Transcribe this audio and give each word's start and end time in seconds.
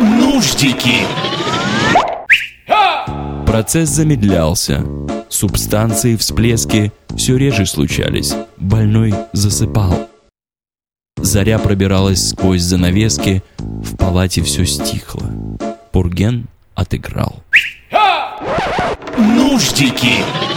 Нуждики! 0.00 1.06
Процесс 3.46 3.88
замедлялся. 3.88 4.84
Субстанции, 5.28 6.16
всплески 6.16 6.92
все 7.16 7.36
реже 7.36 7.66
случались. 7.66 8.34
Больной 8.56 9.14
засыпал. 9.32 10.08
Заря 11.16 11.58
пробиралась 11.58 12.28
сквозь 12.30 12.62
занавески, 12.62 13.42
в 13.58 13.96
палате 13.96 14.42
все 14.42 14.64
стихло. 14.64 15.26
Пурген 15.90 16.46
отыграл. 16.74 17.42
Нуждики! 19.16 20.47